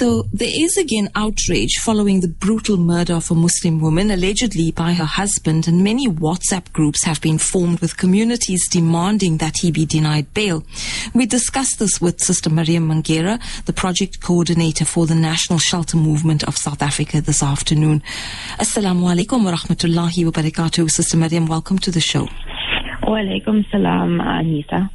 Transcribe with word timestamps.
So 0.00 0.24
there 0.32 0.48
is 0.50 0.78
again 0.78 1.10
outrage 1.14 1.74
following 1.82 2.20
the 2.20 2.28
brutal 2.28 2.78
murder 2.78 3.12
of 3.12 3.30
a 3.30 3.34
Muslim 3.34 3.80
woman, 3.80 4.10
allegedly 4.10 4.70
by 4.70 4.94
her 4.94 5.04
husband, 5.04 5.68
and 5.68 5.84
many 5.84 6.08
WhatsApp 6.08 6.72
groups 6.72 7.04
have 7.04 7.20
been 7.20 7.36
formed 7.36 7.80
with 7.80 7.98
communities 7.98 8.66
demanding 8.70 9.36
that 9.36 9.58
he 9.58 9.70
be 9.70 9.84
denied 9.84 10.32
bail. 10.32 10.64
We 11.12 11.26
discussed 11.26 11.80
this 11.80 12.00
with 12.00 12.18
Sister 12.18 12.48
Maria 12.48 12.80
Mangera, 12.80 13.38
the 13.66 13.74
project 13.74 14.22
coordinator 14.22 14.86
for 14.86 15.04
the 15.04 15.14
National 15.14 15.58
Shelter 15.58 15.98
Movement 15.98 16.44
of 16.44 16.56
South 16.56 16.80
Africa 16.80 17.20
this 17.20 17.42
afternoon. 17.42 18.02
Assalamu 18.56 19.04
alaikum 19.14 19.44
wa 19.44 19.52
rahmatullahi 19.52 20.24
wa 20.24 20.30
barakatuh. 20.30 20.90
Sister 20.90 21.18
Mariam, 21.18 21.44
welcome 21.44 21.78
to 21.78 21.90
the 21.90 22.00
show. 22.00 22.26
Wa 23.02 23.18
alaikum 23.18 23.70
salam, 23.70 24.18
Anita 24.18 24.88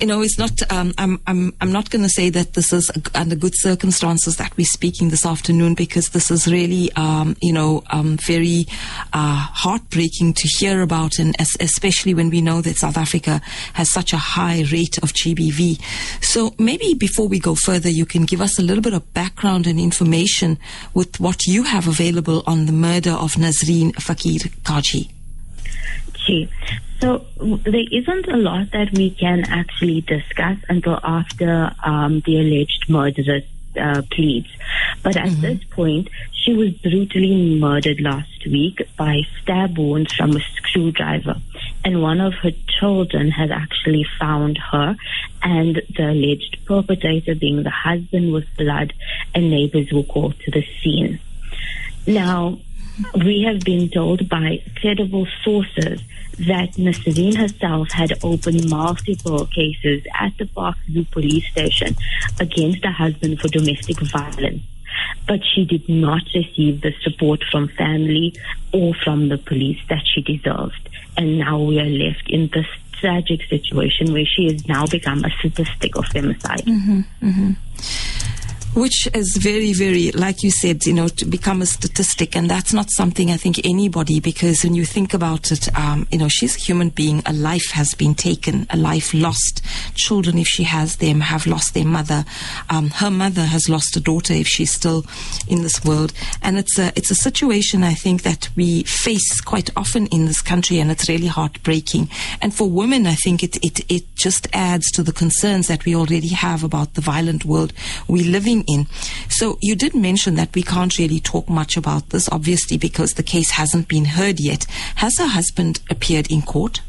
you 0.00 0.06
know, 0.06 0.22
it's 0.22 0.38
not. 0.38 0.50
Um, 0.70 0.92
I'm. 0.98 1.20
I'm. 1.26 1.54
I'm 1.60 1.72
not 1.72 1.90
going 1.90 2.02
to 2.02 2.08
say 2.08 2.30
that 2.30 2.54
this 2.54 2.72
is 2.72 2.90
under 3.14 3.36
good 3.36 3.54
circumstances 3.56 4.36
that 4.36 4.56
we're 4.56 4.64
speaking 4.64 5.08
this 5.08 5.24
afternoon 5.24 5.74
because 5.74 6.06
this 6.10 6.30
is 6.30 6.46
really, 6.46 6.92
um, 6.92 7.36
you 7.40 7.52
know, 7.52 7.82
um, 7.90 8.16
very 8.18 8.66
uh, 9.12 9.36
heartbreaking 9.36 10.34
to 10.34 10.48
hear 10.58 10.82
about, 10.82 11.18
and 11.18 11.34
especially 11.60 12.14
when 12.14 12.30
we 12.30 12.40
know 12.40 12.60
that 12.60 12.76
South 12.76 12.96
Africa 12.96 13.40
has 13.72 13.90
such 13.90 14.12
a 14.12 14.18
high 14.18 14.64
rate 14.72 14.98
of 14.98 15.12
GBV. 15.12 15.80
So 16.22 16.54
maybe 16.58 16.94
before 16.94 17.28
we 17.28 17.38
go 17.38 17.54
further, 17.54 17.88
you 17.88 18.06
can 18.06 18.24
give 18.24 18.40
us 18.40 18.58
a 18.58 18.62
little 18.62 18.82
bit 18.82 18.94
of 18.94 19.14
background 19.14 19.66
and 19.66 19.80
information 19.80 20.58
with 20.94 21.18
what 21.20 21.46
you 21.46 21.62
have 21.62 21.88
available 21.88 22.42
on 22.46 22.66
the 22.66 22.72
murder 22.72 23.12
of 23.12 23.34
Nazreen 23.34 23.94
Fakir 23.94 24.40
Kaji. 24.64 25.15
So 27.00 27.26
there 27.38 27.84
isn't 27.92 28.26
a 28.28 28.36
lot 28.36 28.70
that 28.72 28.92
we 28.92 29.10
can 29.10 29.44
actually 29.44 30.00
discuss 30.00 30.58
until 30.68 30.98
after 31.02 31.72
um, 31.84 32.20
the 32.20 32.40
alleged 32.40 32.88
murderess 32.88 33.44
uh, 33.78 34.02
pleads. 34.10 34.48
But 35.02 35.16
at 35.16 35.28
mm-hmm. 35.28 35.40
this 35.42 35.64
point, 35.64 36.08
she 36.32 36.54
was 36.54 36.72
brutally 36.72 37.58
murdered 37.58 38.00
last 38.00 38.46
week 38.46 38.80
by 38.96 39.22
stab 39.42 39.76
wounds 39.76 40.14
from 40.14 40.36
a 40.36 40.40
screwdriver. 40.40 41.36
And 41.84 42.00
one 42.00 42.20
of 42.20 42.34
her 42.34 42.52
children 42.80 43.30
has 43.30 43.50
actually 43.50 44.06
found 44.18 44.58
her, 44.58 44.96
and 45.42 45.82
the 45.96 46.10
alleged 46.10 46.58
perpetrator, 46.64 47.34
being 47.34 47.62
the 47.62 47.70
husband 47.70 48.32
with 48.32 48.46
blood, 48.56 48.92
and 49.34 49.50
neighbors 49.50 49.92
were 49.92 50.02
called 50.02 50.38
to 50.40 50.50
the 50.50 50.66
scene. 50.82 51.20
Now, 52.06 52.58
we 53.24 53.42
have 53.42 53.60
been 53.60 53.88
told 53.88 54.28
by 54.28 54.62
credible 54.80 55.26
sources 55.42 56.00
that 56.38 56.72
Nasreen 56.72 57.36
herself 57.36 57.90
had 57.90 58.12
opened 58.22 58.68
multiple 58.68 59.46
cases 59.46 60.04
at 60.14 60.36
the 60.38 60.46
Park 60.46 60.76
Zoo 60.90 61.04
police 61.04 61.46
station 61.50 61.96
against 62.40 62.84
her 62.84 62.92
husband 62.92 63.40
for 63.40 63.48
domestic 63.48 63.98
violence. 64.00 64.62
But 65.26 65.40
she 65.44 65.64
did 65.64 65.88
not 65.88 66.22
receive 66.34 66.80
the 66.80 66.92
support 67.02 67.42
from 67.50 67.68
family 67.68 68.34
or 68.72 68.94
from 68.94 69.28
the 69.28 69.38
police 69.38 69.80
that 69.88 70.04
she 70.06 70.22
deserved. 70.22 70.88
And 71.16 71.38
now 71.38 71.58
we 71.58 71.80
are 71.80 71.84
left 71.84 72.28
in 72.30 72.48
this 72.48 72.66
tragic 72.92 73.42
situation 73.44 74.12
where 74.12 74.24
she 74.24 74.46
has 74.52 74.66
now 74.66 74.86
become 74.86 75.24
a 75.24 75.30
statistic 75.30 75.96
of 75.96 76.04
femicide. 76.06 76.62
Mm-hmm, 76.62 77.00
mm-hmm 77.26 78.25
which 78.76 79.08
is 79.14 79.38
very, 79.38 79.72
very, 79.72 80.12
like 80.12 80.42
you 80.42 80.50
said, 80.50 80.84
you 80.84 80.92
know, 80.92 81.08
to 81.08 81.24
become 81.24 81.62
a 81.62 81.66
statistic. 81.66 82.36
And 82.36 82.50
that's 82.50 82.74
not 82.74 82.90
something 82.90 83.30
I 83.30 83.38
think 83.38 83.64
anybody, 83.64 84.20
because 84.20 84.62
when 84.62 84.74
you 84.74 84.84
think 84.84 85.14
about 85.14 85.50
it, 85.50 85.74
um, 85.78 86.06
you 86.12 86.18
know, 86.18 86.28
she's 86.28 86.56
a 86.56 86.60
human 86.60 86.90
being. 86.90 87.22
A 87.24 87.32
life 87.32 87.70
has 87.70 87.94
been 87.94 88.14
taken, 88.14 88.66
a 88.68 88.76
life 88.76 89.14
lost. 89.14 89.62
Children, 89.94 90.36
if 90.36 90.46
she 90.46 90.62
has 90.64 90.96
them, 90.96 91.20
have 91.20 91.46
lost 91.46 91.72
their 91.72 91.86
mother. 91.86 92.26
Um, 92.68 92.90
her 92.90 93.10
mother 93.10 93.44
has 93.46 93.66
lost 93.70 93.96
a 93.96 94.00
daughter 94.00 94.34
if 94.34 94.46
she's 94.46 94.74
still 94.74 95.06
in 95.48 95.62
this 95.62 95.82
world. 95.82 96.12
And 96.42 96.58
it's 96.58 96.78
a, 96.78 96.92
it's 96.96 97.10
a 97.10 97.14
situation 97.14 97.82
I 97.82 97.94
think 97.94 98.24
that 98.24 98.50
we 98.56 98.82
face 98.82 99.40
quite 99.40 99.70
often 99.74 100.06
in 100.08 100.26
this 100.26 100.42
country, 100.42 100.80
and 100.80 100.90
it's 100.90 101.08
really 101.08 101.28
heartbreaking. 101.28 102.10
And 102.42 102.52
for 102.52 102.68
women, 102.68 103.06
I 103.06 103.14
think 103.14 103.42
it, 103.42 103.56
it, 103.64 103.90
it 103.90 104.14
just 104.16 104.48
adds 104.52 104.90
to 104.92 105.02
the 105.02 105.14
concerns 105.14 105.68
that 105.68 105.86
we 105.86 105.96
already 105.96 106.28
have 106.28 106.62
about 106.62 106.92
the 106.92 107.00
violent 107.00 107.46
world 107.46 107.72
we're 108.06 108.30
living 108.30 108.60
in. 108.60 108.65
So 109.28 109.58
you 109.60 109.76
did 109.76 109.94
mention 109.94 110.34
that 110.36 110.54
we 110.54 110.62
can't 110.62 110.96
really 110.98 111.20
talk 111.20 111.48
much 111.48 111.76
about 111.76 112.10
this, 112.10 112.28
obviously, 112.30 112.78
because 112.78 113.12
the 113.12 113.22
case 113.22 113.50
hasn't 113.50 113.88
been 113.88 114.04
heard 114.04 114.40
yet. 114.40 114.64
Has 114.96 115.18
her 115.18 115.26
husband 115.26 115.80
appeared 115.90 116.30
in 116.30 116.42
court? 116.42 116.80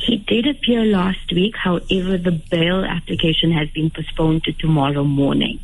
He 0.00 0.18
did 0.18 0.46
appear 0.46 0.84
last 0.84 1.32
week. 1.32 1.56
However, 1.56 2.16
the 2.18 2.40
bail 2.50 2.84
application 2.84 3.52
has 3.52 3.68
been 3.70 3.90
postponed 3.90 4.44
to 4.44 4.52
tomorrow 4.52 5.04
morning. 5.04 5.60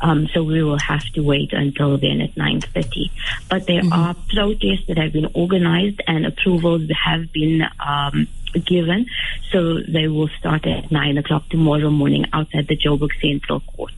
Um, 0.00 0.26
so 0.28 0.42
we 0.42 0.62
will 0.62 0.78
have 0.78 1.04
to 1.14 1.22
wait 1.22 1.52
until 1.52 1.96
then 1.96 2.20
at 2.20 2.34
9.30. 2.34 3.10
But 3.48 3.66
there 3.66 3.82
mm-hmm. 3.82 3.92
are 3.92 4.16
protests 4.34 4.86
that 4.88 4.98
have 4.98 5.12
been 5.12 5.30
organized 5.32 6.00
and 6.06 6.26
approvals 6.26 6.90
have 7.04 7.32
been 7.32 7.62
um, 7.78 8.26
given. 8.66 9.06
So 9.50 9.78
they 9.80 10.08
will 10.08 10.28
start 10.38 10.66
at 10.66 10.90
9 10.90 11.18
o'clock 11.18 11.48
tomorrow 11.48 11.90
morning 11.90 12.26
outside 12.32 12.66
the 12.66 12.76
Joburg 12.76 13.10
Central 13.20 13.60
Court. 13.60 13.92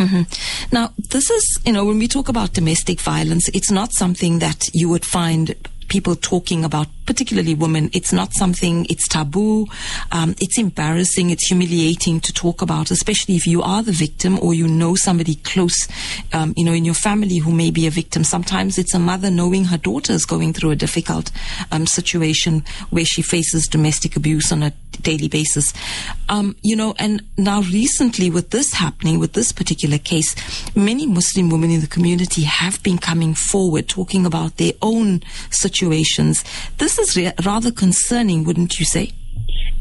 Mm-hmm. 0.00 0.74
Now, 0.74 0.92
this 0.96 1.30
is, 1.30 1.58
you 1.66 1.72
know, 1.74 1.84
when 1.84 1.98
we 1.98 2.08
talk 2.08 2.28
about 2.30 2.54
domestic 2.54 3.00
violence, 3.00 3.50
it's 3.50 3.70
not 3.70 3.92
something 3.92 4.38
that 4.38 4.64
you 4.72 4.88
would 4.88 5.04
find 5.04 5.54
people 5.90 6.16
talking 6.16 6.64
about 6.64 6.86
particularly 7.04 7.54
women. 7.54 7.90
It's 7.92 8.12
not 8.12 8.32
something, 8.32 8.86
it's 8.88 9.08
taboo, 9.08 9.66
um, 10.12 10.36
it's 10.40 10.58
embarrassing, 10.58 11.30
it's 11.30 11.48
humiliating 11.48 12.20
to 12.20 12.32
talk 12.32 12.62
about, 12.62 12.92
especially 12.92 13.34
if 13.34 13.46
you 13.46 13.60
are 13.62 13.82
the 13.82 13.92
victim 13.92 14.38
or 14.38 14.54
you 14.54 14.68
know 14.68 14.94
somebody 14.94 15.34
close, 15.34 15.88
um, 16.32 16.54
you 16.56 16.64
know, 16.64 16.72
in 16.72 16.84
your 16.84 16.94
family 16.94 17.38
who 17.38 17.52
may 17.52 17.72
be 17.72 17.88
a 17.88 17.90
victim. 17.90 18.22
Sometimes 18.22 18.78
it's 18.78 18.94
a 18.94 18.98
mother 18.98 19.28
knowing 19.28 19.64
her 19.64 19.76
daughter 19.76 20.12
is 20.12 20.24
going 20.24 20.52
through 20.52 20.70
a 20.70 20.76
difficult 20.76 21.32
um, 21.72 21.86
situation 21.86 22.64
where 22.90 23.04
she 23.04 23.22
faces 23.22 23.66
domestic 23.66 24.14
abuse 24.14 24.52
on 24.52 24.62
a 24.62 24.72
daily 25.02 25.28
basis. 25.28 25.72
Um, 26.28 26.56
you 26.62 26.76
know, 26.76 26.94
and 26.98 27.22
now 27.36 27.62
recently 27.62 28.30
with 28.30 28.50
this 28.50 28.72
happening, 28.74 29.18
with 29.18 29.32
this 29.32 29.50
particular 29.50 29.98
case, 29.98 30.34
many 30.76 31.06
Muslim 31.06 31.50
women 31.50 31.70
in 31.70 31.80
the 31.80 31.86
community 31.86 32.42
have 32.42 32.82
been 32.82 32.98
coming 32.98 33.34
forward 33.34 33.88
talking 33.88 34.26
about 34.26 34.56
their 34.58 34.72
own 34.80 35.22
situations. 35.80 36.44
This 36.78 36.98
is 36.98 37.16
re- 37.16 37.32
rather 37.44 37.70
concerning, 37.70 38.44
wouldn't 38.44 38.78
you 38.78 38.84
say? 38.84 39.10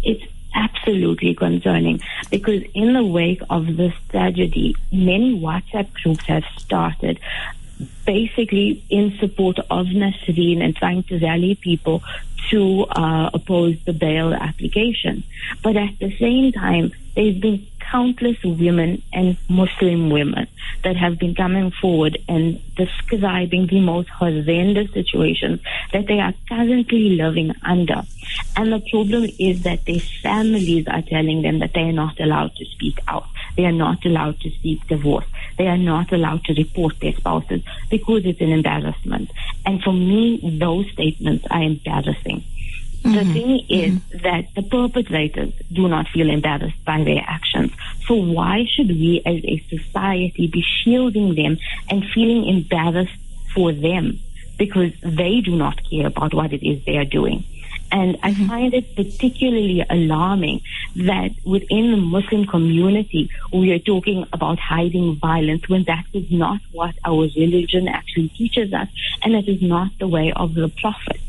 It's 0.03 0.23
absolutely 0.55 1.35
concerning 1.35 1.99
because 2.31 2.63
in 2.73 2.93
the 2.93 3.03
wake 3.03 3.41
of 3.49 3.75
this 3.75 3.93
tragedy, 4.09 4.75
many 4.91 5.39
WhatsApp 5.39 5.91
groups 6.01 6.25
have 6.25 6.43
started 6.57 7.19
basically 8.05 8.83
in 8.89 9.17
support 9.19 9.59
of 9.59 9.87
Nasreen 9.87 10.63
and 10.63 10.75
trying 10.75 11.03
to 11.03 11.19
rally 11.19 11.55
people 11.55 12.01
to 12.49 12.85
uh, 12.85 13.29
oppose 13.33 13.77
the 13.85 13.93
bail 13.93 14.33
application. 14.33 15.23
But 15.63 15.75
at 15.77 15.99
the 15.99 16.15
same 16.17 16.51
time, 16.51 16.91
they've 17.15 17.39
been 17.39 17.65
countless 17.91 18.37
women 18.43 19.01
and 19.13 19.37
Muslim 19.49 20.09
women 20.09 20.47
that 20.83 20.95
have 20.95 21.17
been 21.17 21.35
coming 21.35 21.71
forward 21.71 22.17
and 22.27 22.61
describing 22.75 23.67
the 23.67 23.79
most 23.79 24.09
horrendous 24.09 24.91
situations 24.93 25.59
that 25.91 26.07
they 26.07 26.19
are 26.19 26.33
currently 26.47 27.15
living 27.15 27.53
under. 27.63 28.03
And 28.55 28.71
the 28.71 28.81
problem 28.91 29.29
is 29.39 29.63
that 29.63 29.85
their 29.85 29.99
families 29.99 30.87
are 30.87 31.01
telling 31.01 31.41
them 31.41 31.59
that 31.59 31.73
they 31.73 31.81
are 31.81 31.91
not 31.91 32.19
allowed 32.19 32.55
to 32.55 32.65
speak 32.65 32.99
out. 33.07 33.27
They 33.55 33.65
are 33.65 33.71
not 33.71 34.05
allowed 34.05 34.39
to 34.41 34.51
seek 34.61 34.87
divorce. 34.87 35.25
They 35.57 35.67
are 35.67 35.77
not 35.77 36.13
allowed 36.13 36.43
to 36.45 36.53
report 36.53 36.99
their 36.99 37.13
spouses 37.13 37.61
because 37.89 38.25
it's 38.25 38.41
an 38.41 38.51
embarrassment. 38.51 39.31
And 39.65 39.81
for 39.83 39.93
me, 39.93 40.57
those 40.59 40.89
statements 40.91 41.45
are 41.49 41.61
embarrassing. 41.61 42.43
Mm-hmm. 43.03 43.15
The 43.15 43.33
thing 43.33 43.65
is 43.69 43.93
mm-hmm. 43.95 44.17
that 44.23 44.53
the 44.55 44.61
perpetrators 44.63 45.53
do 45.71 45.87
not 45.87 46.07
feel 46.09 46.29
embarrassed 46.29 46.83
by 46.85 47.03
their 47.03 47.23
actions. 47.25 47.71
So 48.05 48.15
why 48.15 48.65
should 48.65 48.89
we 48.89 49.21
as 49.25 49.43
a 49.43 49.57
society 49.69 50.47
be 50.47 50.61
shielding 50.61 51.35
them 51.35 51.57
and 51.89 52.05
feeling 52.13 52.47
embarrassed 52.47 53.15
for 53.53 53.71
them 53.71 54.19
because 54.57 54.91
they 55.01 55.41
do 55.41 55.55
not 55.55 55.79
care 55.89 56.07
about 56.07 56.33
what 56.33 56.51
it 56.51 56.67
is 56.67 56.83
they 56.85 56.97
are 56.97 57.05
doing? 57.05 57.43
And 57.91 58.17
I 58.21 58.31
mm-hmm. 58.31 58.47
find 58.47 58.73
it 58.73 58.95
particularly 58.95 59.83
alarming 59.89 60.61
that 60.95 61.31
within 61.45 61.91
the 61.91 61.97
Muslim 61.97 62.45
community, 62.45 63.29
we 63.51 63.71
are 63.71 63.79
talking 63.79 64.25
about 64.31 64.59
hiding 64.59 65.15
violence 65.15 65.67
when 65.67 65.83
that 65.85 66.05
is 66.13 66.29
not 66.31 66.61
what 66.71 66.95
our 67.03 67.27
religion 67.35 67.87
actually 67.87 68.29
teaches 68.29 68.73
us, 68.73 68.87
and 69.23 69.33
that 69.33 69.47
is 69.47 69.61
not 69.61 69.91
the 69.99 70.07
way 70.07 70.31
of 70.35 70.53
the 70.53 70.69
Prophet. 70.69 71.19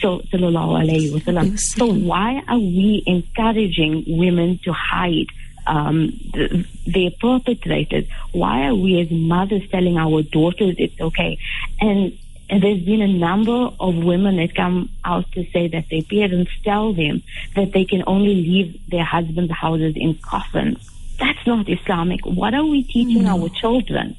So, 0.00 0.18
sallallahu 0.18 0.84
alayhi 0.84 1.10
wasallam. 1.12 1.58
So, 1.58 1.86
why 1.86 2.42
are 2.46 2.58
we 2.58 3.02
encouraging 3.06 4.04
women 4.06 4.58
to 4.64 4.72
hide? 4.72 5.26
Um, 5.66 6.10
the, 6.34 6.66
their 6.86 7.10
perpetrators. 7.18 8.04
Why 8.32 8.66
are 8.66 8.74
we 8.74 9.00
as 9.00 9.10
mothers 9.10 9.66
telling 9.70 9.96
our 9.96 10.20
daughters 10.20 10.74
it's 10.76 11.00
okay? 11.00 11.38
And 11.80 12.18
and 12.50 12.62
there's 12.62 12.82
been 12.82 13.02
a 13.02 13.08
number 13.08 13.70
of 13.80 13.96
women 13.96 14.36
that 14.36 14.54
come 14.54 14.90
out 15.04 15.30
to 15.32 15.44
say 15.50 15.68
that 15.68 15.88
their 15.90 16.02
parents 16.02 16.50
tell 16.62 16.92
them 16.92 17.22
that 17.56 17.72
they 17.72 17.84
can 17.84 18.04
only 18.06 18.34
leave 18.34 18.80
their 18.90 19.04
husbands' 19.04 19.52
houses 19.52 19.94
in 19.96 20.14
coffins. 20.16 20.90
That's 21.18 21.46
not 21.46 21.68
Islamic. 21.68 22.24
What 22.26 22.54
are 22.54 22.64
we 22.64 22.82
teaching 22.82 23.24
no. 23.24 23.42
our 23.42 23.48
children? 23.48 24.16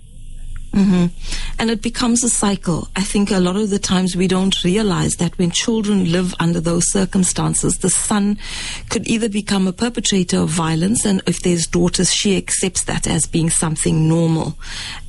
Mm-hmm. 0.72 1.06
And 1.58 1.72
it 1.72 1.82
becomes 1.82 2.22
a 2.24 2.30
cycle. 2.30 2.90
I 2.98 3.04
think 3.04 3.32
a 3.32 3.40
lot 3.40 3.56
of 3.56 3.70
the 3.70 3.80
times 3.80 4.16
we 4.16 4.28
don't 4.28 4.62
realize 4.64 5.14
that 5.16 5.38
when 5.38 5.52
children 5.52 6.12
live 6.12 6.36
under 6.38 6.60
those 6.60 6.92
circumstances, 6.92 7.78
the 7.78 7.90
son 7.90 8.38
could 8.90 9.08
either 9.08 9.30
become 9.30 9.68
a 9.68 9.74
perpetrator 9.74 10.40
of 10.40 10.50
violence, 10.50 11.06
and 11.06 11.22
if 11.28 11.40
there's 11.42 11.66
daughters, 11.66 12.12
she 12.12 12.36
accepts 12.36 12.84
that 12.86 13.08
as 13.08 13.26
being 13.26 13.50
something 13.50 14.10
normal. 14.10 14.58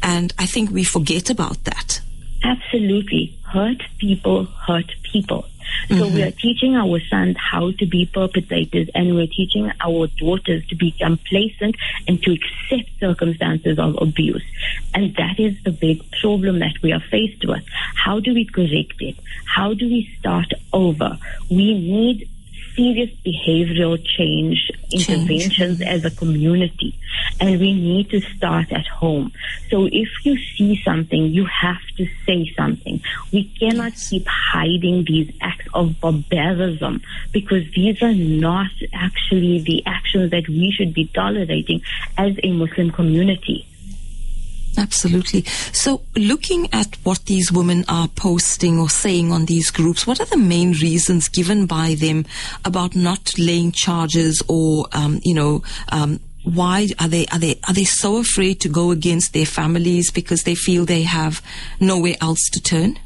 And 0.05 0.33
I 0.39 0.47
think 0.47 0.71
we 0.71 0.85
forget 0.85 1.31
about 1.31 1.65
that. 1.65 2.01
Absolutely. 2.47 3.37
Hurt 3.43 3.83
people 3.99 4.45
hurt 4.45 4.95
people. 5.03 5.47
So 5.89 5.95
mm-hmm. 5.95 6.15
we 6.15 6.23
are 6.23 6.31
teaching 6.31 6.77
our 6.77 7.01
sons 7.01 7.37
how 7.39 7.73
to 7.73 7.87
be 7.87 8.07
perpetrators 8.07 8.89
and 8.95 9.17
we're 9.17 9.27
teaching 9.27 9.73
our 9.81 10.07
daughters 10.07 10.65
to 10.69 10.77
be 10.77 10.93
complacent 10.93 11.75
and 12.07 12.23
to 12.23 12.33
accept 12.39 12.89
circumstances 13.01 13.77
of 13.81 14.01
abuse. 14.01 14.45
And 14.95 15.13
that 15.17 15.41
is 15.41 15.61
the 15.65 15.73
big 15.73 16.09
problem 16.21 16.61
that 16.61 16.81
we 16.83 16.93
are 16.93 17.03
faced 17.11 17.45
with. 17.45 17.65
How 17.97 18.21
do 18.21 18.33
we 18.33 18.45
correct 18.45 19.01
it? 19.01 19.17
How 19.45 19.75
do 19.75 19.89
we 19.89 20.09
start 20.21 20.53
over? 20.73 21.19
We 21.51 21.75
need 21.75 22.29
serious 22.77 23.11
behavioral 23.25 23.99
change 24.05 24.71
interventions 24.93 25.81
as 25.81 26.05
a 26.05 26.11
community. 26.11 26.95
And 27.41 27.59
we 27.59 27.73
need 27.73 28.11
to 28.11 28.21
start 28.21 28.71
at 28.71 28.87
home. 28.87 29.33
So 29.71 29.87
if 29.87 30.09
you 30.25 30.39
see 30.39 30.81
something, 30.85 31.27
you 31.27 31.47
have 31.47 31.81
to 31.97 32.07
say 32.27 32.53
something. 32.57 33.01
We 33.33 33.45
cannot 33.59 33.95
keep 33.95 34.27
hiding 34.27 35.05
these 35.05 35.33
acts 35.41 35.67
of 35.75 35.99
barbarism 36.01 37.03
because 37.33 37.65
these 37.73 38.03
are 38.03 38.15
not 38.15 38.71
actually 38.93 39.61
the 39.61 39.85
actions 39.87 40.31
that 40.31 40.49
we 40.49 40.71
should 40.71 40.95
be 40.95 41.07
tolerating 41.07 41.81
as 42.17 42.39
a 42.43 42.53
Muslim 42.53 42.91
community. 42.91 43.67
Absolutely. 44.79 45.43
So, 45.73 46.03
looking 46.15 46.69
at 46.73 46.97
what 47.03 47.25
these 47.25 47.51
women 47.51 47.85
are 47.89 48.09
posting 48.09 48.79
or 48.79 48.91
saying 48.91 49.33
on 49.33 49.47
these 49.47 49.71
groups, 49.71 50.07
what 50.07 50.21
are 50.21 50.27
the 50.27 50.37
main 50.37 50.73
reasons 50.73 51.29
given 51.29 51.67
by 51.67 51.95
them 51.95 52.27
about 52.65 52.95
not 52.95 53.39
laying 53.39 53.73
charges 53.73 54.43
or, 54.49 54.87
um, 54.93 55.21
you 55.23 55.35
know, 55.35 55.63
um, 55.91 56.21
why 56.45 56.89
are 57.01 57.09
they 57.09 57.27
are 57.27 57.39
they 57.39 57.59
are 57.67 57.75
they 57.75 57.85
so 57.85 58.19
afraid 58.19 58.61
to 58.61 58.69
go 58.69 58.93
against 58.93 59.33
their 59.33 59.47
families 59.47 60.13
because 60.13 60.45
they 60.45 60.55
feel 60.55 60.85
they 60.85 61.03
have 61.03 61.43
nowhere 61.81 62.15
else 62.21 62.49
to 62.53 62.61
turn? 62.61 62.99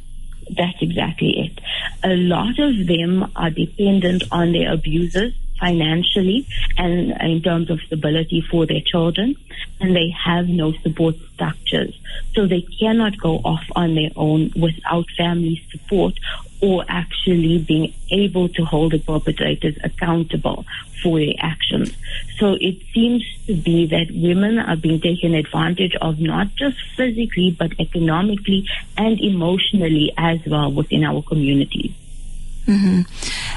That's 0.57 0.83
exactly 0.83 1.39
it. 1.39 1.61
A 2.05 2.17
lot 2.17 2.59
of 2.59 2.87
them 2.87 3.31
are 3.37 3.51
dependent 3.51 4.25
on 4.31 4.53
their 4.53 4.73
abusers 4.73 5.33
financially 5.61 6.47
and 6.77 7.13
in 7.21 7.43
terms 7.43 7.71
of 7.71 7.81
stability 7.83 8.41
for 8.41 8.67
their 8.67 8.81
children, 8.81 9.37
and 9.81 9.95
they 9.95 10.09
have 10.11 10.49
no 10.49 10.73
support 10.73 11.15
structures. 11.35 11.95
So 12.35 12.47
they 12.47 12.63
cannot 12.63 13.19
go 13.19 13.37
off 13.45 13.65
on 13.77 13.95
their 13.95 14.11
own 14.17 14.51
without 14.57 15.07
family 15.17 15.63
support 15.71 16.15
or 16.63 16.85
actually 16.89 17.59
being 17.59 17.93
able 18.11 18.49
to 18.49 18.65
hold 18.65 18.93
the 18.93 18.99
perpetrators 18.99 19.77
accountable 19.83 20.65
for 21.03 21.19
their 21.19 21.35
actions. 21.39 21.97
So 22.39 22.57
it 22.61 22.77
seems 22.93 23.25
to 23.47 23.55
be 23.55 23.87
that 23.87 24.09
women 24.11 24.59
are 24.59 24.77
being 24.77 25.01
taken 25.01 25.35
advantage 25.35 25.95
of 26.01 26.21
not 26.21 26.55
just 26.57 26.77
physically 26.97 27.57
but 27.59 27.73
economically 27.81 28.69
and 28.97 29.19
emotionally 29.21 30.13
as 30.19 30.45
well 30.47 30.71
within 30.71 31.05
our 31.05 31.23
communities. 31.23 31.95
Mm-hmm. 32.67 33.03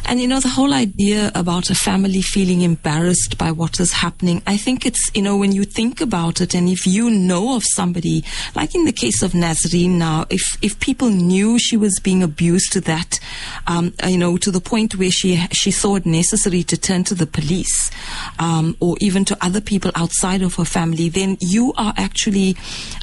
And 0.05 0.19
you 0.19 0.27
know, 0.27 0.39
the 0.39 0.49
whole 0.49 0.73
idea 0.73 1.31
about 1.35 1.69
a 1.69 1.75
family 1.75 2.21
feeling 2.21 2.61
embarrassed 2.61 3.37
by 3.37 3.51
what 3.51 3.79
is 3.79 3.93
happening, 3.93 4.41
I 4.47 4.57
think 4.57 4.85
it's, 4.85 5.11
you 5.13 5.21
know, 5.21 5.37
when 5.37 5.51
you 5.51 5.63
think 5.63 6.01
about 6.01 6.41
it 6.41 6.53
and 6.53 6.67
if 6.67 6.85
you 6.87 7.09
know 7.09 7.55
of 7.55 7.63
somebody, 7.65 8.23
like 8.55 8.75
in 8.75 8.85
the 8.85 8.91
case 8.91 9.21
of 9.21 9.31
Nazreen 9.31 9.91
now, 9.91 10.25
if, 10.29 10.57
if 10.61 10.79
people 10.79 11.09
knew 11.09 11.59
she 11.59 11.77
was 11.77 11.99
being 11.99 12.23
abused 12.23 12.71
to 12.73 12.81
that, 12.81 13.19
um, 13.67 13.93
you 14.05 14.17
know, 14.17 14.37
to 14.37 14.51
the 14.51 14.61
point 14.61 14.95
where 14.95 15.11
she, 15.11 15.37
she 15.51 15.71
saw 15.71 15.95
it 15.95 16.05
necessary 16.05 16.63
to 16.63 16.77
turn 16.77 17.03
to 17.05 17.15
the 17.15 17.27
police, 17.27 17.91
um, 18.39 18.75
or 18.79 18.95
even 18.99 19.25
to 19.25 19.37
other 19.41 19.61
people 19.61 19.91
outside 19.95 20.41
of 20.41 20.55
her 20.55 20.65
family, 20.65 21.09
then 21.09 21.37
you 21.39 21.73
are 21.77 21.93
actually, 21.97 22.55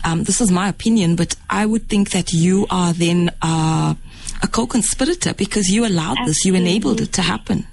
um, 0.04 0.24
this 0.24 0.40
is 0.40 0.50
my 0.50 0.68
opinion, 0.68 1.16
but 1.16 1.34
I 1.48 1.66
would 1.66 1.88
think 1.88 2.10
that 2.10 2.32
you 2.32 2.66
are 2.70 2.92
then, 2.92 3.30
uh, 3.42 3.94
a 4.42 4.48
co-conspirator 4.48 5.34
because 5.34 5.68
you 5.68 5.86
allowed 5.86 6.18
Absolutely. 6.18 6.30
this, 6.30 6.44
you 6.44 6.54
enabled 6.54 7.00
it 7.00 7.12
to 7.14 7.22
happen. 7.22 7.66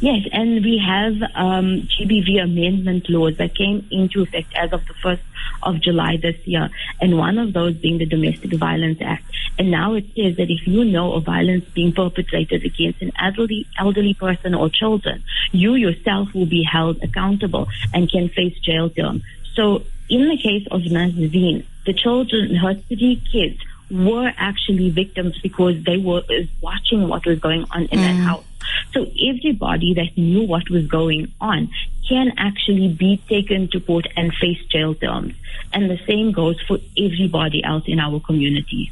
Yes, 0.00 0.26
and 0.32 0.64
we 0.64 0.78
have 0.78 1.12
um, 1.34 1.82
GBV 1.82 2.42
amendment 2.42 3.10
laws 3.10 3.36
that 3.36 3.54
came 3.54 3.86
into 3.90 4.22
effect 4.22 4.50
as 4.56 4.72
of 4.72 4.86
the 4.86 4.94
1st 4.94 5.20
of 5.62 5.80
July 5.82 6.16
this 6.16 6.36
year, 6.46 6.70
and 7.02 7.18
one 7.18 7.38
of 7.38 7.52
those 7.52 7.74
being 7.74 7.98
the 7.98 8.06
Domestic 8.06 8.54
Violence 8.54 8.98
Act. 9.02 9.24
And 9.58 9.70
now 9.70 9.92
it 9.92 10.06
says 10.16 10.36
that 10.36 10.50
if 10.50 10.66
you 10.66 10.86
know 10.86 11.12
of 11.12 11.24
violence 11.24 11.66
being 11.74 11.92
perpetrated 11.92 12.64
against 12.64 13.02
an 13.02 13.12
elderly, 13.18 13.66
elderly 13.78 14.14
person 14.14 14.54
or 14.54 14.70
children, 14.70 15.22
you 15.52 15.74
yourself 15.74 16.32
will 16.32 16.46
be 16.46 16.62
held 16.62 17.02
accountable 17.02 17.68
and 17.92 18.10
can 18.10 18.30
face 18.30 18.58
jail 18.60 18.88
term. 18.88 19.22
So 19.52 19.82
in 20.08 20.30
the 20.30 20.38
case 20.38 20.66
of 20.70 20.80
Nazreen, 20.80 21.64
the 21.84 21.92
children, 21.92 22.54
her 22.56 22.72
three 22.74 23.22
kids, 23.30 23.60
were 23.90 24.32
actually 24.36 24.90
victims 24.90 25.38
because 25.40 25.82
they 25.84 25.96
were 25.96 26.22
watching 26.60 27.08
what 27.08 27.26
was 27.26 27.38
going 27.38 27.64
on 27.70 27.82
in 27.82 27.98
mm. 27.98 28.02
that 28.02 28.14
house. 28.14 28.44
So 28.92 29.06
everybody 29.28 29.94
that 29.94 30.16
knew 30.16 30.42
what 30.42 30.68
was 30.70 30.86
going 30.86 31.32
on 31.40 31.70
can 32.08 32.32
actually 32.36 32.88
be 32.88 33.18
taken 33.28 33.68
to 33.68 33.80
court 33.80 34.06
and 34.16 34.32
face 34.34 34.62
jail 34.66 34.94
terms. 34.94 35.34
And 35.72 35.90
the 35.90 35.98
same 36.06 36.32
goes 36.32 36.60
for 36.62 36.78
everybody 36.98 37.62
else 37.62 37.84
in 37.86 38.00
our 38.00 38.20
community. 38.20 38.90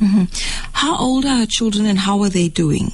Mm-hmm. 0.00 0.24
How 0.72 0.96
old 0.96 1.24
are 1.24 1.40
our 1.40 1.46
children 1.46 1.86
and 1.86 1.98
how 1.98 2.22
are 2.22 2.28
they 2.28 2.48
doing? 2.48 2.92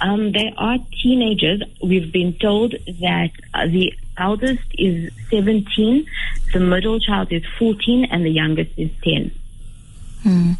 Um, 0.00 0.32
they 0.32 0.52
are 0.56 0.78
teenagers. 1.02 1.62
We've 1.82 2.12
been 2.12 2.34
told 2.34 2.72
that 2.72 3.30
uh, 3.52 3.66
the 3.66 3.92
eldest 4.16 4.62
is 4.78 5.12
17, 5.30 6.06
the 6.52 6.60
middle 6.60 7.00
child 7.00 7.32
is 7.32 7.42
14, 7.58 8.06
and 8.10 8.24
the 8.24 8.30
youngest 8.30 8.70
is 8.76 8.90
10. 9.02 9.32
Mm. 10.24 10.56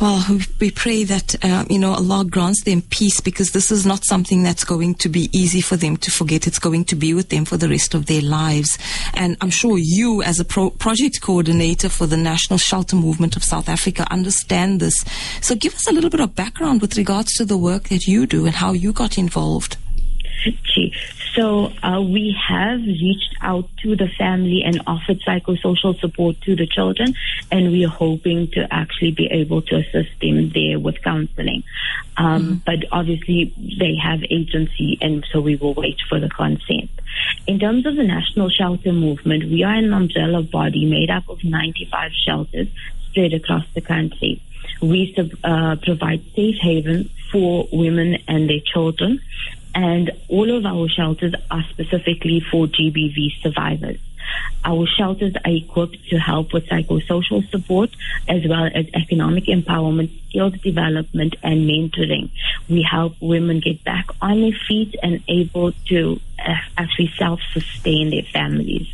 Well, 0.00 0.40
we 0.60 0.72
pray 0.72 1.04
that, 1.04 1.36
uh, 1.44 1.64
you 1.70 1.78
know, 1.78 1.92
Allah 1.92 2.24
grants 2.24 2.64
them 2.64 2.82
peace 2.82 3.20
because 3.20 3.52
this 3.52 3.70
is 3.70 3.86
not 3.86 4.04
something 4.04 4.42
that's 4.42 4.64
going 4.64 4.96
to 4.96 5.08
be 5.08 5.30
easy 5.32 5.60
for 5.60 5.76
them 5.76 5.96
to 5.98 6.10
forget. 6.10 6.48
It's 6.48 6.58
going 6.58 6.84
to 6.86 6.96
be 6.96 7.14
with 7.14 7.28
them 7.28 7.44
for 7.44 7.56
the 7.56 7.68
rest 7.68 7.94
of 7.94 8.06
their 8.06 8.20
lives. 8.20 8.76
And 9.14 9.36
I'm 9.40 9.50
sure 9.50 9.78
you, 9.78 10.20
as 10.22 10.40
a 10.40 10.44
pro- 10.44 10.70
project 10.70 11.20
coordinator 11.20 11.88
for 11.88 12.08
the 12.08 12.16
National 12.16 12.58
Shelter 12.58 12.96
Movement 12.96 13.36
of 13.36 13.44
South 13.44 13.68
Africa, 13.68 14.04
understand 14.10 14.80
this. 14.80 15.04
So 15.40 15.54
give 15.54 15.74
us 15.74 15.86
a 15.86 15.92
little 15.92 16.10
bit 16.10 16.20
of 16.20 16.34
background 16.34 16.80
with 16.80 16.96
regards 16.96 17.32
to 17.34 17.44
the 17.44 17.56
work 17.56 17.88
that 17.90 18.08
you 18.08 18.26
do 18.26 18.46
and 18.46 18.56
how 18.56 18.72
you 18.72 18.92
got 18.92 19.16
involved. 19.16 19.76
So 21.34 21.72
uh, 21.82 22.00
we 22.00 22.36
have 22.48 22.80
reached 22.80 23.34
out 23.40 23.68
to 23.82 23.96
the 23.96 24.08
family 24.08 24.62
and 24.64 24.80
offered 24.86 25.20
psychosocial 25.20 25.98
support 25.98 26.40
to 26.42 26.54
the 26.54 26.66
children, 26.66 27.14
and 27.50 27.72
we 27.72 27.84
are 27.84 27.88
hoping 27.88 28.48
to 28.52 28.72
actually 28.72 29.10
be 29.10 29.26
able 29.26 29.60
to 29.62 29.76
assist 29.76 30.10
them 30.20 30.50
there 30.50 30.78
with 30.78 31.02
counseling. 31.02 31.64
Um, 32.16 32.42
mm-hmm. 32.42 32.54
But 32.64 32.84
obviously, 32.92 33.52
they 33.56 33.96
have 33.96 34.22
agency, 34.30 34.96
and 35.00 35.26
so 35.32 35.40
we 35.40 35.56
will 35.56 35.74
wait 35.74 36.00
for 36.08 36.20
the 36.20 36.28
consent. 36.28 36.90
In 37.48 37.58
terms 37.58 37.84
of 37.84 37.96
the 37.96 38.04
national 38.04 38.48
shelter 38.48 38.92
movement, 38.92 39.44
we 39.44 39.64
are 39.64 39.74
an 39.74 39.92
umbrella 39.92 40.42
body 40.42 40.86
made 40.86 41.10
up 41.10 41.28
of 41.28 41.42
95 41.42 42.12
shelters 42.12 42.68
spread 43.08 43.32
across 43.32 43.64
the 43.74 43.80
country. 43.80 44.40
We 44.80 45.14
uh, 45.42 45.76
provide 45.82 46.22
safe 46.34 46.56
haven 46.60 47.10
for 47.32 47.68
women 47.72 48.18
and 48.28 48.48
their 48.48 48.60
children 48.60 49.20
and 49.74 50.10
all 50.28 50.50
of 50.50 50.64
our 50.64 50.88
shelters 50.88 51.34
are 51.50 51.64
specifically 51.70 52.40
for 52.40 52.66
GBV 52.66 53.40
survivors. 53.42 53.98
Our 54.64 54.86
shelters 54.86 55.34
are 55.44 55.50
equipped 55.50 56.08
to 56.08 56.18
help 56.18 56.52
with 56.52 56.66
psychosocial 56.66 57.48
support 57.50 57.90
as 58.26 58.46
well 58.46 58.64
as 58.74 58.86
economic 58.94 59.44
empowerment, 59.44 60.10
skills 60.28 60.54
development, 60.62 61.36
and 61.42 61.68
mentoring. 61.68 62.30
We 62.68 62.82
help 62.82 63.14
women 63.20 63.60
get 63.60 63.84
back 63.84 64.06
on 64.22 64.40
their 64.40 64.58
feet 64.66 64.96
and 65.02 65.22
able 65.28 65.72
to 65.88 66.20
uh, 66.38 66.56
actually 66.78 67.12
self-sustain 67.18 68.10
their 68.10 68.22
families. 68.22 68.88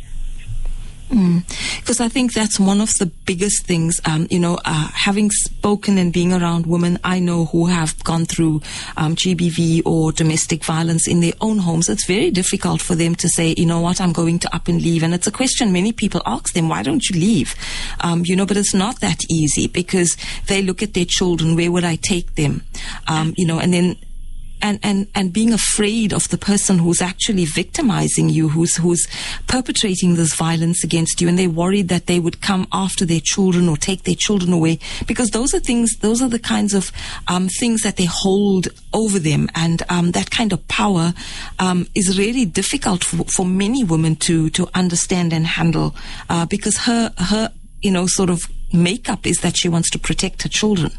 Because 1.11 1.97
mm. 1.97 2.01
I 2.01 2.09
think 2.09 2.33
that's 2.33 2.59
one 2.59 2.79
of 2.79 2.89
the 2.99 3.05
biggest 3.25 3.65
things. 3.65 3.99
Um, 4.05 4.27
you 4.29 4.39
know, 4.39 4.59
uh, 4.63 4.87
having 4.93 5.29
spoken 5.29 5.97
and 5.97 6.13
being 6.13 6.31
around 6.33 6.65
women 6.65 6.99
I 7.03 7.19
know 7.19 7.45
who 7.45 7.65
have 7.65 8.01
gone 8.03 8.25
through 8.25 8.61
um, 8.95 9.15
GBV 9.15 9.81
or 9.85 10.11
domestic 10.13 10.63
violence 10.63 11.07
in 11.07 11.19
their 11.19 11.33
own 11.41 11.57
homes, 11.57 11.89
it's 11.89 12.05
very 12.05 12.31
difficult 12.31 12.81
for 12.81 12.95
them 12.95 13.15
to 13.15 13.27
say, 13.27 13.53
you 13.57 13.65
know 13.65 13.81
what, 13.81 13.99
I'm 13.99 14.13
going 14.13 14.39
to 14.39 14.55
up 14.55 14.67
and 14.67 14.81
leave. 14.81 15.03
And 15.03 15.13
it's 15.13 15.27
a 15.27 15.31
question 15.31 15.73
many 15.73 15.91
people 15.91 16.21
ask 16.25 16.53
them, 16.53 16.69
why 16.69 16.81
don't 16.81 17.03
you 17.09 17.19
leave? 17.19 17.55
Um, 17.99 18.23
you 18.25 18.35
know, 18.35 18.45
but 18.45 18.57
it's 18.57 18.73
not 18.73 19.01
that 19.01 19.19
easy 19.29 19.67
because 19.67 20.15
they 20.47 20.61
look 20.61 20.81
at 20.81 20.93
their 20.93 21.05
children, 21.05 21.55
where 21.55 21.71
would 21.71 21.83
I 21.83 21.97
take 21.97 22.35
them? 22.35 22.63
Um, 23.07 23.33
you 23.37 23.45
know, 23.45 23.59
and 23.59 23.73
then 23.73 23.97
and, 24.61 24.79
and, 24.83 25.07
and 25.15 25.33
being 25.33 25.53
afraid 25.53 26.13
of 26.13 26.27
the 26.29 26.37
person 26.37 26.77
who's 26.77 27.01
actually 27.01 27.45
victimizing 27.45 28.29
you, 28.29 28.49
who's, 28.49 28.75
who's 28.77 29.07
perpetrating 29.47 30.15
this 30.15 30.33
violence 30.33 30.83
against 30.83 31.21
you. 31.21 31.27
And 31.27 31.37
they're 31.37 31.49
worried 31.49 31.89
that 31.89 32.07
they 32.07 32.19
would 32.19 32.41
come 32.41 32.67
after 32.71 33.05
their 33.05 33.21
children 33.23 33.67
or 33.67 33.77
take 33.77 34.03
their 34.03 34.15
children 34.17 34.53
away 34.53 34.79
because 35.07 35.29
those 35.29 35.53
are 35.53 35.59
things, 35.59 35.97
those 35.97 36.21
are 36.21 36.29
the 36.29 36.39
kinds 36.39 36.73
of 36.73 36.91
um, 37.27 37.49
things 37.49 37.81
that 37.81 37.97
they 37.97 38.05
hold 38.05 38.67
over 38.93 39.19
them. 39.19 39.49
And 39.55 39.83
um, 39.89 40.11
that 40.11 40.31
kind 40.31 40.53
of 40.53 40.67
power 40.67 41.13
um, 41.59 41.87
is 41.95 42.17
really 42.17 42.45
difficult 42.45 43.03
for, 43.03 43.23
for 43.25 43.45
many 43.45 43.83
women 43.83 44.15
to, 44.17 44.49
to 44.51 44.67
understand 44.73 45.33
and 45.33 45.45
handle 45.45 45.95
uh, 46.29 46.45
because 46.45 46.77
her, 46.77 47.13
her, 47.17 47.51
you 47.81 47.91
know, 47.91 48.05
sort 48.07 48.29
of 48.29 48.49
makeup 48.73 49.25
is 49.25 49.37
that 49.37 49.57
she 49.57 49.69
wants 49.69 49.89
to 49.91 49.99
protect 49.99 50.43
her 50.43 50.49
children. 50.49 50.91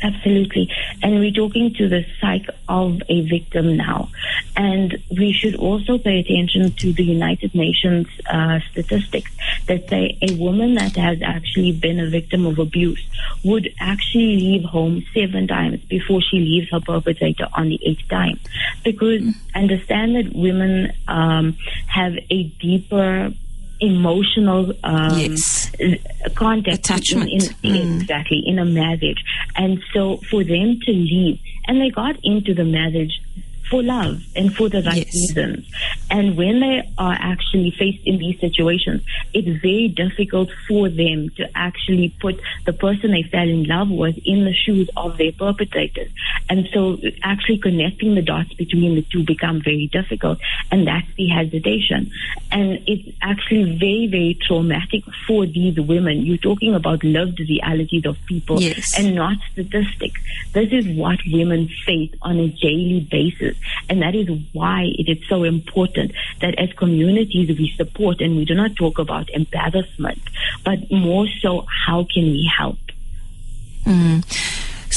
Absolutely. 0.00 0.70
And 1.02 1.18
we're 1.18 1.32
talking 1.32 1.74
to 1.74 1.88
the 1.88 2.06
psyche 2.20 2.48
of 2.68 3.02
a 3.08 3.22
victim 3.22 3.76
now. 3.76 4.08
And 4.56 4.96
we 5.10 5.32
should 5.32 5.56
also 5.56 5.98
pay 5.98 6.20
attention 6.20 6.70
to 6.70 6.92
the 6.92 7.04
United 7.04 7.54
Nations 7.54 8.06
uh, 8.30 8.60
statistics 8.70 9.30
that 9.66 9.88
say 9.88 10.16
a 10.22 10.34
woman 10.36 10.74
that 10.74 10.94
has 10.96 11.20
actually 11.22 11.72
been 11.72 11.98
a 11.98 12.08
victim 12.08 12.46
of 12.46 12.58
abuse 12.58 13.04
would 13.44 13.72
actually 13.80 14.36
leave 14.36 14.64
home 14.64 15.04
seven 15.12 15.48
times 15.48 15.80
before 15.84 16.20
she 16.22 16.38
leaves 16.38 16.70
her 16.70 16.80
perpetrator 16.80 17.48
on 17.54 17.68
the 17.68 17.80
eighth 17.84 18.06
time. 18.08 18.38
Because 18.84 19.22
mm. 19.22 19.34
understand 19.54 20.14
that 20.14 20.32
women 20.32 20.92
um, 21.08 21.56
have 21.88 22.14
a 22.30 22.44
deeper 22.44 23.32
emotional 23.80 24.72
um, 24.84 25.18
yes. 25.18 25.70
contact 26.34 26.78
attachment 26.78 27.30
in, 27.30 27.42
in, 27.62 27.86
mm. 27.86 28.00
exactly 28.00 28.42
in 28.44 28.58
a 28.58 28.64
marriage 28.64 29.22
and 29.56 29.82
so 29.92 30.16
for 30.30 30.42
them 30.42 30.78
to 30.80 30.92
leave 30.92 31.38
and 31.66 31.80
they 31.80 31.90
got 31.90 32.16
into 32.24 32.54
the 32.54 32.64
marriage 32.64 33.20
for 33.70 33.82
love 33.82 34.22
and 34.34 34.54
for 34.54 34.68
the 34.68 34.82
right 34.82 34.96
yes. 34.96 35.14
reasons. 35.14 35.68
And 36.10 36.36
when 36.36 36.60
they 36.60 36.90
are 36.96 37.16
actually 37.18 37.70
faced 37.72 38.06
in 38.06 38.18
these 38.18 38.40
situations, 38.40 39.02
it's 39.34 39.60
very 39.60 39.88
difficult 39.88 40.50
for 40.66 40.88
them 40.88 41.30
to 41.36 41.48
actually 41.54 42.14
put 42.20 42.40
the 42.64 42.72
person 42.72 43.10
they 43.10 43.22
fell 43.24 43.48
in 43.48 43.64
love 43.64 43.90
with 43.90 44.18
in 44.24 44.44
the 44.44 44.54
shoes 44.54 44.88
of 44.96 45.18
their 45.18 45.32
perpetrators. 45.32 46.10
And 46.48 46.68
so 46.72 46.98
actually 47.22 47.58
connecting 47.58 48.14
the 48.14 48.22
dots 48.22 48.52
between 48.54 48.94
the 48.94 49.02
two 49.02 49.24
become 49.24 49.60
very 49.60 49.88
difficult. 49.88 50.38
And 50.70 50.86
that's 50.86 51.08
the 51.16 51.26
hesitation. 51.26 52.10
And 52.50 52.82
it's 52.86 53.16
actually 53.22 53.78
very, 53.78 54.06
very 54.06 54.38
traumatic 54.40 55.04
for 55.26 55.44
these 55.46 55.78
women. 55.78 56.24
You're 56.24 56.38
talking 56.38 56.74
about 56.74 57.04
lived 57.04 57.40
realities 57.40 58.06
of 58.06 58.16
people 58.26 58.60
yes. 58.60 58.98
and 58.98 59.14
not 59.14 59.36
statistics. 59.52 60.20
This 60.52 60.72
is 60.72 60.86
what 60.96 61.18
women 61.30 61.68
face 61.84 62.12
on 62.22 62.38
a 62.38 62.48
daily 62.48 63.06
basis. 63.10 63.57
And 63.88 64.02
that 64.02 64.14
is 64.14 64.28
why 64.52 64.86
it 64.98 65.08
is 65.08 65.28
so 65.28 65.44
important 65.44 66.12
that 66.40 66.58
as 66.58 66.72
communities 66.72 67.56
we 67.56 67.70
support 67.76 68.20
and 68.20 68.36
we 68.36 68.44
do 68.44 68.54
not 68.54 68.76
talk 68.76 68.98
about 68.98 69.30
embarrassment, 69.30 70.20
but 70.64 70.90
more 70.90 71.26
so 71.40 71.66
how 71.86 72.06
can 72.12 72.24
we 72.24 72.50
help? 72.56 72.78
Mm. 73.84 74.24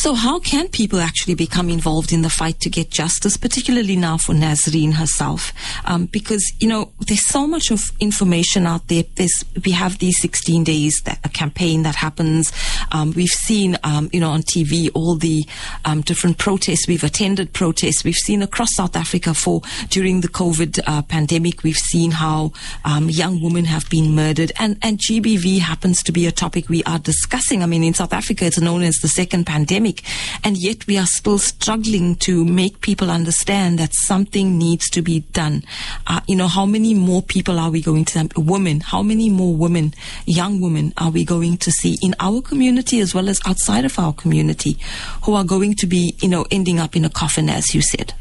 So, 0.01 0.15
how 0.15 0.39
can 0.39 0.67
people 0.67 0.99
actually 0.99 1.35
become 1.35 1.69
involved 1.69 2.11
in 2.11 2.23
the 2.23 2.29
fight 2.31 2.59
to 2.61 2.71
get 2.71 2.89
justice, 2.89 3.37
particularly 3.37 3.95
now 3.95 4.17
for 4.17 4.33
Nazreen 4.33 4.93
herself? 4.93 5.53
Um, 5.85 6.07
because 6.07 6.43
you 6.59 6.67
know 6.67 6.91
there's 7.05 7.27
so 7.27 7.45
much 7.45 7.69
of 7.69 7.91
information 7.99 8.65
out 8.65 8.87
there. 8.87 9.03
There's, 9.13 9.45
we 9.63 9.69
have 9.73 9.99
these 9.99 10.19
16 10.19 10.63
days 10.63 10.99
that 11.05 11.19
a 11.23 11.29
campaign 11.29 11.83
that 11.83 11.93
happens. 11.93 12.51
Um, 12.91 13.11
we've 13.11 13.29
seen 13.29 13.77
um, 13.83 14.09
you 14.11 14.19
know 14.19 14.31
on 14.31 14.41
TV 14.41 14.89
all 14.95 15.17
the 15.17 15.45
um, 15.85 16.01
different 16.01 16.39
protests. 16.39 16.87
We've 16.87 17.03
attended 17.03 17.53
protests. 17.53 18.03
We've 18.03 18.15
seen 18.15 18.41
across 18.41 18.73
South 18.73 18.95
Africa 18.95 19.35
for 19.35 19.61
during 19.89 20.21
the 20.21 20.29
COVID 20.29 20.79
uh, 20.87 21.03
pandemic. 21.03 21.61
We've 21.61 21.77
seen 21.77 22.09
how 22.09 22.53
um, 22.85 23.07
young 23.07 23.39
women 23.39 23.65
have 23.65 23.87
been 23.91 24.15
murdered, 24.15 24.51
and 24.57 24.79
and 24.81 24.97
GBV 24.97 25.59
happens 25.59 26.01
to 26.01 26.11
be 26.11 26.25
a 26.25 26.31
topic 26.31 26.69
we 26.69 26.83
are 26.85 26.97
discussing. 26.97 27.61
I 27.61 27.67
mean, 27.67 27.83
in 27.83 27.93
South 27.93 28.13
Africa, 28.13 28.47
it's 28.47 28.59
known 28.59 28.81
as 28.81 28.95
the 28.95 29.07
second 29.07 29.45
pandemic 29.45 29.90
pandemic. 29.91 30.03
And 30.43 30.57
yet 30.57 30.87
we 30.87 30.97
are 30.97 31.05
still 31.05 31.37
struggling 31.37 32.15
to 32.17 32.43
make 32.45 32.81
people 32.81 33.09
understand 33.09 33.79
that 33.79 33.93
something 33.93 34.57
needs 34.57 34.89
to 34.91 35.01
be 35.01 35.21
done. 35.33 35.63
Uh, 36.07 36.21
you 36.27 36.35
know, 36.35 36.47
how 36.47 36.65
many 36.65 36.93
more 36.93 37.21
people 37.21 37.59
are 37.59 37.69
we 37.69 37.81
going 37.81 38.05
to, 38.05 38.29
women, 38.37 38.79
how 38.79 39.01
many 39.01 39.29
more 39.29 39.55
women, 39.55 39.93
young 40.25 40.61
women 40.61 40.93
are 40.97 41.11
we 41.11 41.23
going 41.23 41.57
to 41.57 41.71
see 41.71 41.97
in 42.01 42.15
our 42.19 42.41
community 42.41 42.99
as 42.99 43.13
well 43.13 43.29
as 43.29 43.39
outside 43.45 43.85
of 43.85 43.97
our 43.99 44.13
community 44.13 44.77
who 45.23 45.33
are 45.35 45.43
going 45.45 45.75
to 45.75 45.87
be, 45.87 46.15
you 46.21 46.29
know, 46.29 46.45
ending 46.51 46.79
up 46.79 46.95
in 46.95 47.05
a 47.05 47.09
coffin, 47.09 47.49
as 47.49 47.73
you 47.73 47.81
said? 47.81 48.13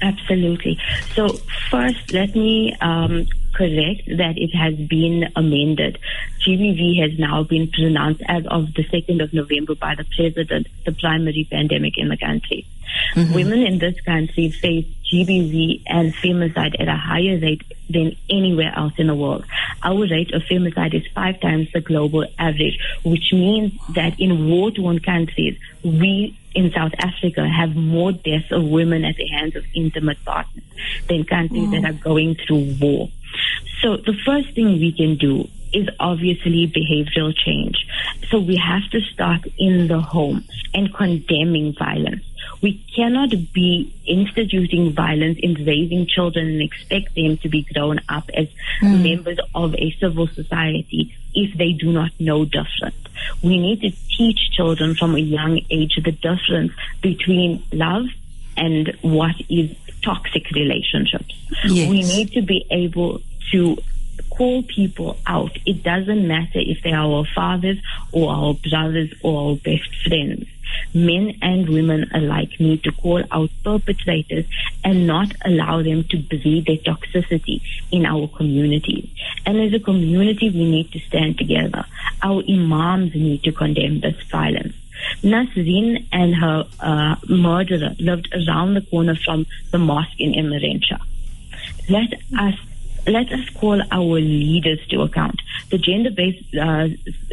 Absolutely. 0.00 0.78
So 1.14 1.28
first, 1.70 2.12
let 2.12 2.36
me 2.36 2.76
um, 2.80 3.26
correct 3.54 4.02
that 4.16 4.34
it 4.36 4.54
has 4.54 4.74
been 4.76 5.28
amended. 5.34 5.98
GBV 6.48 7.02
has 7.02 7.18
now 7.18 7.42
been 7.42 7.70
pronounced 7.70 8.22
as 8.26 8.46
of 8.46 8.72
the 8.72 8.82
2nd 8.84 9.22
of 9.22 9.34
November 9.34 9.74
by 9.74 9.94
the 9.94 10.04
president 10.16 10.66
the 10.86 10.92
primary 10.92 11.46
pandemic 11.50 11.98
in 11.98 12.08
the 12.08 12.16
country. 12.16 12.66
Mm-hmm. 13.14 13.34
Women 13.34 13.62
in 13.64 13.78
this 13.78 14.00
country 14.00 14.48
face 14.48 14.86
GBV 15.12 15.82
and 15.86 16.14
femicide 16.14 16.80
at 16.80 16.88
a 16.88 16.96
higher 16.96 17.38
rate 17.38 17.62
than 17.90 18.16
anywhere 18.30 18.72
else 18.74 18.94
in 18.96 19.08
the 19.08 19.14
world. 19.14 19.44
Our 19.82 20.06
rate 20.06 20.32
of 20.32 20.42
femicide 20.44 20.94
is 20.94 21.06
five 21.14 21.38
times 21.40 21.70
the 21.72 21.82
global 21.82 22.24
average, 22.38 22.78
which 23.02 23.30
means 23.30 23.74
that 23.90 24.18
in 24.18 24.48
war-torn 24.48 25.00
countries, 25.00 25.58
we 25.84 26.34
in 26.54 26.72
South 26.72 26.92
Africa 26.98 27.46
have 27.46 27.76
more 27.76 28.12
deaths 28.12 28.50
of 28.50 28.64
women 28.64 29.04
at 29.04 29.16
the 29.16 29.28
hands 29.28 29.54
of 29.54 29.66
intimate 29.74 30.24
partners 30.24 30.64
than 31.08 31.24
countries 31.24 31.70
that 31.72 31.84
are 31.84 31.92
going 31.92 32.36
through 32.36 32.74
war. 32.80 33.10
So 33.82 33.98
the 33.98 34.14
first 34.24 34.54
thing 34.54 34.80
we 34.80 34.92
can 34.92 35.16
do 35.16 35.46
is 35.72 35.88
obviously 36.00 36.66
behavioral 36.66 37.34
change. 37.36 37.86
So 38.30 38.38
we 38.38 38.56
have 38.56 38.88
to 38.90 39.00
start 39.00 39.42
in 39.58 39.88
the 39.88 40.00
home 40.00 40.44
and 40.74 40.92
condemning 40.92 41.74
violence. 41.78 42.24
We 42.60 42.82
cannot 42.94 43.30
be 43.52 43.92
instituting 44.06 44.92
violence 44.92 45.38
in 45.40 45.54
raising 45.64 46.06
children 46.06 46.46
and 46.48 46.62
expect 46.62 47.14
them 47.14 47.36
to 47.38 47.48
be 47.48 47.62
grown 47.72 48.00
up 48.08 48.28
as 48.34 48.48
mm. 48.80 49.02
members 49.02 49.38
of 49.54 49.74
a 49.74 49.90
civil 50.00 50.26
society 50.26 51.14
if 51.34 51.56
they 51.56 51.72
do 51.72 51.92
not 51.92 52.10
know 52.18 52.44
different. 52.44 52.94
We 53.42 53.58
need 53.58 53.80
to 53.82 53.90
teach 54.08 54.50
children 54.52 54.94
from 54.94 55.14
a 55.14 55.20
young 55.20 55.60
age 55.70 55.98
the 56.02 56.12
difference 56.12 56.72
between 57.00 57.62
love 57.72 58.06
and 58.56 58.96
what 59.02 59.36
is 59.48 59.76
toxic 60.02 60.50
relationships. 60.50 61.34
Yes. 61.64 61.88
We 61.88 62.02
need 62.02 62.32
to 62.32 62.42
be 62.42 62.66
able 62.70 63.20
to 63.52 63.78
call 64.38 64.62
people 64.62 65.18
out. 65.26 65.58
It 65.66 65.82
doesn't 65.82 66.26
matter 66.26 66.60
if 66.60 66.82
they 66.82 66.92
are 66.92 67.12
our 67.12 67.26
fathers 67.34 67.78
or 68.12 68.30
our 68.30 68.54
brothers 68.54 69.12
or 69.22 69.50
our 69.50 69.56
best 69.56 69.90
friends. 70.06 70.46
Men 70.94 71.36
and 71.42 71.68
women 71.68 72.08
alike 72.14 72.60
need 72.60 72.84
to 72.84 72.92
call 72.92 73.22
out 73.32 73.50
perpetrators 73.64 74.44
and 74.84 75.06
not 75.06 75.32
allow 75.44 75.82
them 75.82 76.04
to 76.04 76.18
breed 76.18 76.66
their 76.66 76.76
toxicity 76.76 77.60
in 77.90 78.06
our 78.06 78.28
communities. 78.28 79.08
And 79.44 79.60
as 79.60 79.72
a 79.74 79.80
community, 79.80 80.50
we 80.50 80.70
need 80.70 80.92
to 80.92 81.00
stand 81.00 81.38
together. 81.38 81.84
Our 82.22 82.42
imams 82.48 83.14
need 83.14 83.42
to 83.44 83.52
condemn 83.52 84.00
this 84.00 84.20
violence. 84.30 84.74
Nasreen 85.22 86.06
and 86.12 86.34
her 86.36 86.66
uh, 86.80 87.16
murderer 87.28 87.94
lived 87.98 88.28
around 88.34 88.74
the 88.74 88.82
corner 88.82 89.16
from 89.16 89.46
the 89.70 89.78
mosque 89.78 90.18
in 90.18 90.32
Emmarentia. 90.32 91.00
Let 91.88 92.12
us 92.38 92.54
let 93.06 93.32
us 93.32 93.48
call 93.50 93.80
our 93.90 94.20
leaders 94.20 94.84
to 94.88 95.02
account. 95.02 95.40
The 95.70 95.78
Gender 95.78 96.10
Based 96.10 96.44
uh, 96.56 96.88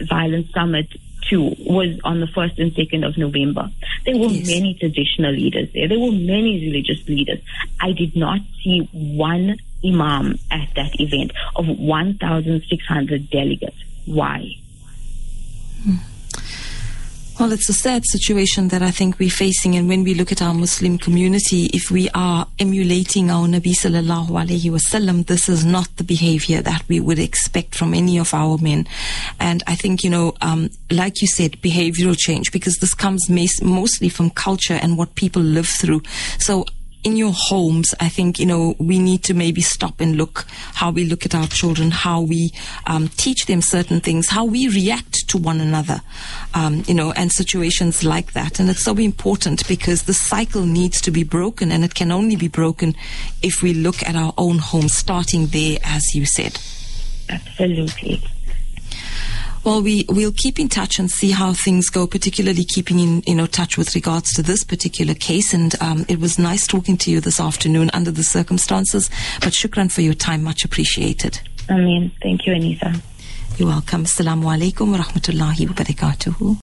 Violence 0.08 0.52
Summit 0.52 0.88
two 1.30 1.56
was 1.60 2.00
on 2.04 2.20
the 2.20 2.28
1st 2.28 2.60
and 2.60 2.72
2nd 2.74 3.08
of 3.08 3.18
November. 3.18 3.70
There 4.06 4.18
were 4.18 4.28
yes. 4.28 4.48
many 4.48 4.76
traditional 4.76 5.32
leaders 5.32 5.70
there. 5.74 5.88
There 5.88 6.00
were 6.00 6.12
many 6.12 6.60
religious 6.68 7.08
leaders. 7.08 7.40
I 7.82 7.92
did 7.92 8.16
not 8.16 8.40
see 8.64 8.88
one 8.92 9.58
imam 9.84 10.38
at 10.52 10.70
that 10.76 11.00
event 11.00 11.32
of 11.56 11.68
1,600 11.68 13.30
delegates. 13.30 13.78
Why? 14.06 14.56
Hmm. 15.84 15.96
Well, 17.38 17.52
it's 17.52 17.68
a 17.68 17.74
sad 17.74 18.04
situation 18.06 18.70
that 18.70 18.82
I 18.82 18.92
think 18.92 19.20
we're 19.20 19.30
facing. 19.30 19.76
And 19.76 19.90
when 19.90 20.06
we 20.06 20.14
look 20.14 20.32
at 20.32 20.42
our 20.42 20.54
Muslim 20.54 20.98
community, 20.98 21.66
if 21.74 21.92
we 21.92 22.10
are 22.16 22.48
emulating 22.60 23.30
our 23.30 23.46
Nabi 23.46 23.74
sallallahu 23.78 24.30
alayhi 24.30 24.72
wasallam, 24.72 25.26
this 25.26 25.50
is 25.50 25.66
not 25.66 25.94
the 25.98 26.06
behavior 26.06 26.62
that 26.62 26.88
we 26.88 27.02
would 27.02 27.20
expect 27.20 27.76
from 27.76 27.94
any 27.94 28.18
of 28.18 28.34
our 28.34 28.58
men. 28.60 28.88
And 29.38 29.64
I 29.68 29.76
think, 29.76 30.02
you 30.02 30.10
know, 30.10 30.34
um, 30.40 30.70
like 30.90 31.22
you 31.22 31.28
said, 31.28 31.62
behavioral 31.62 32.16
change, 32.18 32.54
because 32.54 32.78
this 32.78 32.94
comes 32.94 33.30
mostly 33.30 34.08
from 34.08 34.30
culture 34.30 34.80
and 34.82 34.98
what 34.98 35.16
people 35.16 35.42
live 35.42 35.68
through. 35.68 36.04
So 36.40 36.66
in 37.06 37.16
your 37.16 37.32
homes, 37.34 37.94
I 38.00 38.10
think, 38.10 38.40
you 38.40 38.48
know, 38.48 38.76
we 38.80 38.98
need 38.98 39.24
to 39.26 39.36
maybe 39.36 39.62
stop 39.62 40.02
and 40.02 40.18
look 40.18 40.46
how 40.74 40.90
we 40.90 41.06
look 41.06 41.24
at 41.24 41.36
our 41.36 41.46
children, 41.46 41.92
how 41.92 42.22
we 42.22 42.52
um, 42.88 43.10
teach 43.10 43.46
them 43.46 43.62
certain 43.62 44.02
things, 44.02 44.28
how 44.28 44.44
we 44.44 44.68
react 44.68 45.28
to 45.30 45.38
one 45.38 45.62
another, 45.62 46.02
um, 46.56 46.84
you 46.88 46.96
know, 46.96 47.12
and 47.12 47.32
situations 47.32 48.04
like 48.04 48.34
that. 48.34 48.60
And 48.60 48.72
it's 48.72 48.84
so 48.84 48.96
important 48.96 49.68
because 49.68 50.04
the 50.04 50.16
cycle 50.16 50.66
needs 50.66 51.00
to 51.02 51.12
be 51.12 51.24
broken, 51.24 51.72
and 51.72 51.86
it 51.86 51.94
can 51.94 52.12
only 52.12 52.36
be 52.36 52.48
broken 52.48 52.96
if 53.44 53.62
we 53.62 53.76
look 53.76 54.02
at 54.02 54.16
our 54.16 54.34
own 54.40 54.58
home, 54.58 54.88
starting 54.88 55.46
there, 55.48 55.78
as 55.84 56.16
you 56.16 56.26
said. 56.26 56.60
Absolutely. 57.30 58.24
Well, 59.66 59.82
we 59.82 60.06
we'll 60.10 60.32
keep 60.32 60.60
in 60.60 60.70
touch 60.70 61.00
and 61.00 61.10
see 61.10 61.32
how 61.32 61.54
things 61.54 61.90
go, 61.90 62.06
particularly 62.06 62.66
keeping 62.66 63.00
in 63.00 63.24
you 63.26 63.34
know 63.34 63.48
touch 63.48 63.80
with 63.80 63.96
regards 63.96 64.32
to 64.34 64.44
this 64.44 64.64
particular 64.64 65.16
case. 65.16 65.56
And 65.56 65.74
um, 65.82 66.06
it 66.08 66.20
was 66.20 66.38
nice 66.38 66.68
talking 66.68 66.98
to 66.98 67.10
you 67.10 67.20
this 67.20 67.40
afternoon 67.40 67.90
under 67.92 68.12
the 68.12 68.24
circumstances. 68.24 69.10
But 69.42 69.54
shukran 69.54 69.92
for 69.92 70.02
your 70.02 70.14
time, 70.14 70.44
much 70.44 70.66
appreciated. 70.66 71.40
I 71.68 71.78
mean, 71.78 72.12
thank 72.22 72.46
you, 72.46 72.54
Anita. 72.54 73.02
You're 73.58 73.70
welcome. 73.70 74.04
Assalamu 74.04 74.46
alaikum 74.54 74.92
wa 74.92 75.04
rahmatullahi 75.04 75.68
wa 75.68 75.74
barakatuhu. 75.74 76.54